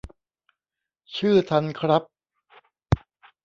[1.15, 2.03] ชื่อทันครับ